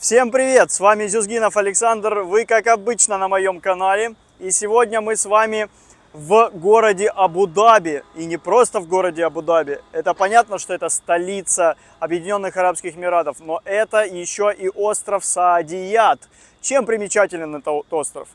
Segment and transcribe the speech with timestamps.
[0.00, 0.70] Всем привет!
[0.70, 2.20] С вами Зюзгинов Александр.
[2.20, 4.14] Вы, как обычно, на моем канале.
[4.38, 5.68] И сегодня мы с вами
[6.12, 8.04] в городе Абу-Даби.
[8.14, 9.80] И не просто в городе Абу-Даби.
[9.90, 13.40] Это понятно, что это столица Объединенных Арабских Эмиратов.
[13.40, 16.28] Но это еще и остров Саадият.
[16.60, 18.28] Чем примечателен этот остров?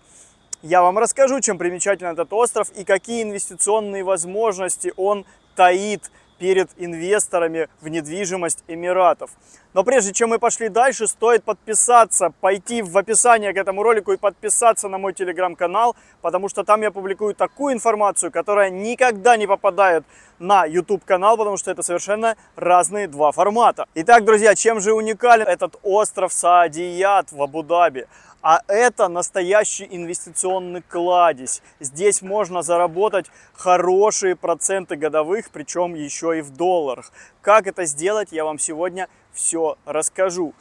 [0.64, 5.26] Я вам расскажу, чем примечателен этот остров и какие инвестиционные возможности он
[5.56, 6.12] таит
[6.44, 9.32] перед инвесторами в недвижимость Эмиратов.
[9.74, 14.18] Но прежде чем мы пошли дальше, стоит подписаться, пойти в описание к этому ролику и
[14.18, 20.04] подписаться на мой телеграм-канал, потому что там я публикую такую информацию, которая никогда не попадает
[20.38, 23.86] на YouTube канал, потому что это совершенно разные два формата.
[23.96, 28.06] Итак, друзья, чем же уникален этот остров Саадият в Абу-Даби?
[28.44, 31.62] А это настоящий инвестиционный кладезь.
[31.80, 37.14] Здесь можно заработать хорошие проценты годовых, причем еще и в долларах.
[37.42, 40.54] Как это сделать, я вам сегодня все расскажу.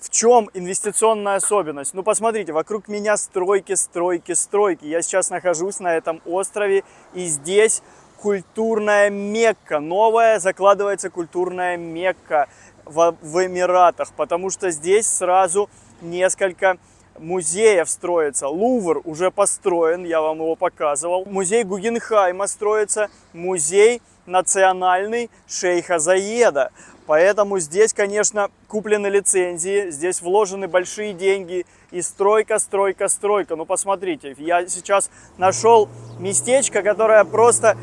[0.00, 1.92] В чем инвестиционная особенность?
[1.92, 4.86] Ну, посмотрите, вокруг меня стройки, стройки, стройки.
[4.86, 7.82] Я сейчас нахожусь на этом острове, и здесь
[8.16, 9.80] культурная Мекка.
[9.80, 12.48] Новая закладывается культурная Мекка
[12.86, 15.68] в, в Эмиратах, потому что здесь сразу
[16.00, 16.78] несколько
[17.18, 18.48] музеев строится.
[18.48, 21.24] Лувр уже построен, я вам его показывал.
[21.26, 23.08] Музей Гугенхайма строится.
[23.32, 26.70] Музей национальный шейха Заеда.
[27.06, 31.64] Поэтому здесь, конечно, куплены лицензии, здесь вложены большие деньги.
[31.90, 33.56] И стройка, стройка, стройка.
[33.56, 37.78] Ну, посмотрите, я сейчас нашел местечко, которое просто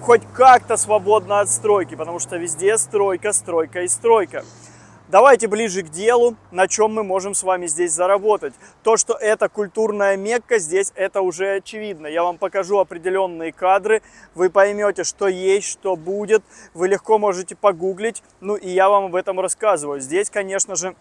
[0.00, 4.44] хоть как-то свободно от стройки, потому что везде стройка, стройка и стройка.
[5.10, 8.52] Давайте ближе к делу, на чем мы можем с вами здесь заработать.
[8.82, 12.08] То, что это культурная Мекка, здесь это уже очевидно.
[12.08, 14.02] Я вам покажу определенные кадры,
[14.34, 16.42] вы поймете, что есть, что будет.
[16.74, 19.98] Вы легко можете погуглить, ну и я вам об этом рассказываю.
[19.98, 20.94] Здесь, конечно же,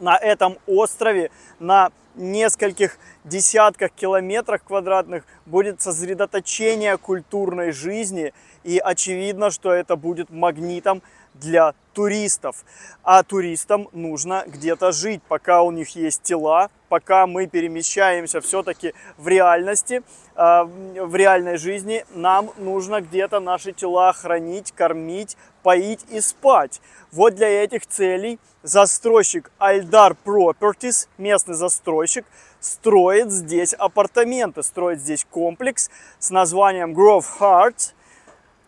[0.00, 8.34] на этом острове, на нескольких десятках километрах квадратных будет сосредоточение культурной жизни.
[8.64, 11.02] И очевидно, что это будет магнитом
[11.34, 12.64] для туристов.
[13.02, 19.28] А туристам нужно где-то жить, пока у них есть тела, пока мы перемещаемся все-таки в
[19.28, 20.02] реальности,
[20.34, 26.80] а, в реальной жизни, нам нужно где-то наши тела хранить, кормить, поить и спать.
[27.12, 32.24] Вот для этих целей застройщик Альдар Properties, местный застройщик,
[32.60, 37.92] строит здесь апартаменты, строит здесь комплекс с названием Grove Heart–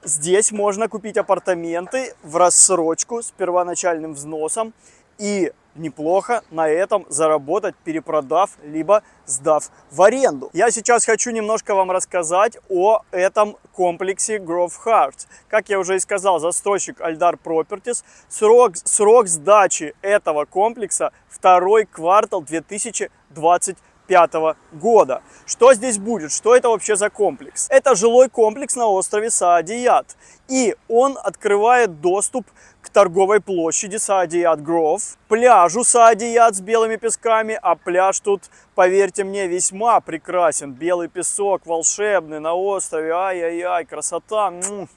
[0.04, 4.72] Здесь можно купить апартаменты в рассрочку с первоначальным взносом
[5.18, 10.50] и неплохо на этом заработать, перепродав, либо сдав в аренду.
[10.52, 15.26] Я сейчас хочу немножко вам рассказать о этом комплексе Grove Heart.
[15.48, 18.04] Как я уже и сказал, застройщик Альдар Properties.
[18.28, 25.22] Срок, срок сдачи этого комплекса второй квартал 2020 2025 года.
[25.46, 26.32] Что здесь будет?
[26.32, 27.66] Что это вообще за комплекс?
[27.70, 30.16] Это жилой комплекс на острове Саадият.
[30.48, 32.46] И он открывает доступ
[32.86, 38.42] к торговой площади Саадият Гров, пляжу Саадият с белыми песками, а пляж тут,
[38.76, 40.72] поверьте мне, весьма прекрасен.
[40.72, 44.52] Белый песок, волшебный на острове, ай-яй-яй, красота.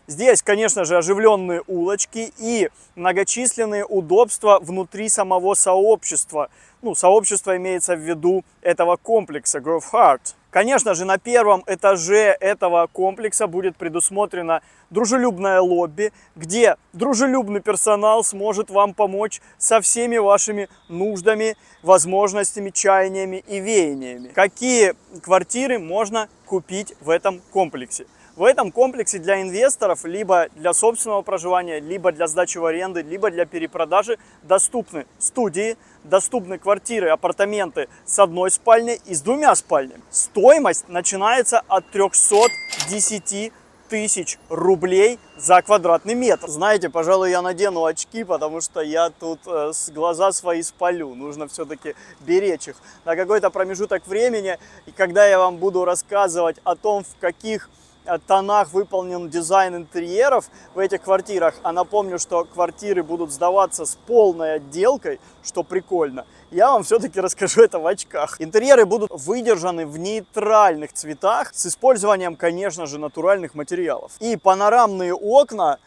[0.07, 6.49] Здесь, конечно же, оживленные улочки и многочисленные удобства внутри самого сообщества.
[6.83, 10.35] Ну, сообщество имеется в виду этого комплекса Grove Heart.
[10.51, 18.71] Конечно же, на первом этаже этого комплекса будет предусмотрено дружелюбное лобби, где дружелюбный персонал сможет
[18.71, 24.29] вам помочь со всеми вашими нуждами, возможностями, чаяниями и веяниями.
[24.29, 28.07] Какие квартиры можно купить в этом комплексе?
[28.39, 33.29] В этом комплексе для инвесторов, либо для собственного проживания, либо для сдачи в аренды, либо
[33.29, 40.01] для перепродажи доступны студии, доступны квартиры, апартаменты с одной спальней и с двумя спальнями.
[40.09, 43.51] Стоимость начинается от 310
[43.89, 46.47] тысяч рублей за квадратный метр.
[46.47, 51.13] Знаете, пожалуй, я надену очки, потому что я тут э, глаза свои спалю.
[51.13, 54.57] Нужно все-таки беречь их на какой-то промежуток времени.
[54.85, 57.69] И когда я вам буду рассказывать о том, в каких
[58.17, 61.55] тонах выполнен дизайн интерьеров в этих квартирах.
[61.61, 66.25] А напомню, что квартиры будут сдаваться с полной отделкой, что прикольно.
[66.51, 68.37] Я вам все-таки расскажу это в очках.
[68.39, 74.13] Интерьеры будут выдержаны в нейтральных цветах с использованием, конечно же, натуральных материалов.
[74.19, 75.77] И панорамные окна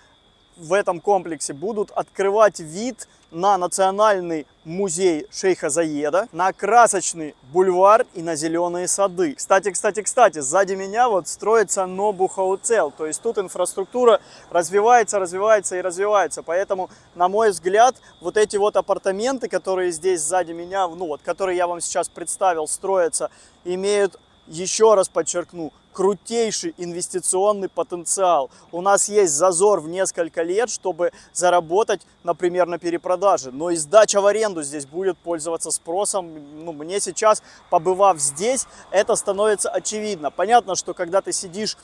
[0.63, 8.23] в этом комплексе будут открывать вид на национальный музей шейха Заеда, на красочный бульвар и
[8.23, 9.35] на зеленые сады.
[9.35, 14.21] Кстати, кстати, кстати, сзади меня вот строится Нобу Хауцел, то есть тут инфраструктура
[14.51, 20.53] развивается, развивается и развивается, поэтому, на мой взгляд, вот эти вот апартаменты, которые здесь сзади
[20.53, 23.31] меня, ну вот, которые я вам сейчас представил, строятся,
[23.65, 28.51] имеют еще раз подчеркну, крутейший инвестиционный потенциал.
[28.73, 33.51] У нас есть зазор в несколько лет, чтобы заработать, например, на перепродаже.
[33.53, 36.65] Но и сдача в аренду здесь будет пользоваться спросом.
[36.65, 40.31] Ну, мне сейчас, побывав здесь, это становится очевидно.
[40.31, 41.77] Понятно, что когда ты сидишь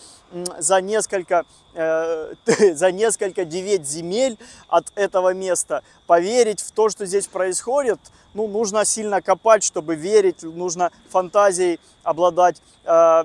[0.59, 1.45] за несколько,
[1.75, 2.35] э,
[2.75, 4.39] за несколько девять земель
[4.69, 7.99] от этого места, поверить в то, что здесь происходит,
[8.35, 12.63] ну, нужно сильно копать, чтобы верить, нужно фантазией обладать.
[12.85, 13.25] Э,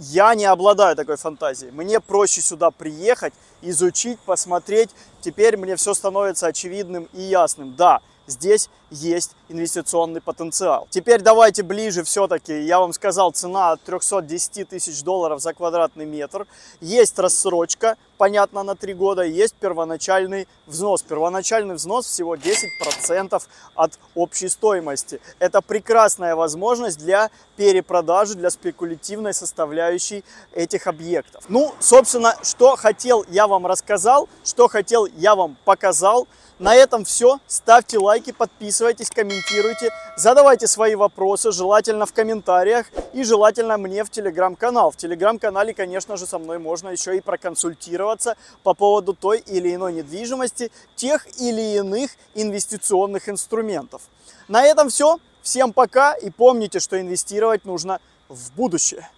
[0.00, 1.70] я не обладаю такой фантазией.
[1.70, 4.90] Мне проще сюда приехать, изучить, посмотреть.
[5.20, 7.76] Теперь мне все становится очевидным и ясным.
[7.76, 10.86] Да, здесь есть инвестиционный потенциал.
[10.90, 12.60] Теперь давайте ближе все-таки.
[12.62, 16.46] Я вам сказал, цена от 310 тысяч долларов за квадратный метр.
[16.80, 19.22] Есть рассрочка, понятно, на 3 года.
[19.22, 21.02] Есть первоначальный взнос.
[21.02, 23.42] Первоначальный взнос всего 10%
[23.74, 25.20] от общей стоимости.
[25.38, 31.44] Это прекрасная возможность для перепродажи, для спекулятивной составляющей этих объектов.
[31.48, 36.26] Ну, собственно, что хотел я вам рассказал, что хотел я вам показал.
[36.58, 37.38] На этом все.
[37.46, 38.32] Ставьте лайки,
[38.80, 44.90] подписывайтесь, комментируйте, задавайте свои вопросы, желательно в комментариях и желательно мне в телеграм-канал.
[44.90, 49.92] В телеграм-канале, конечно же, со мной можно еще и проконсультироваться по поводу той или иной
[49.92, 54.00] недвижимости, тех или иных инвестиционных инструментов.
[54.48, 55.18] На этом все.
[55.42, 59.10] Всем пока и помните, что инвестировать нужно в будущее.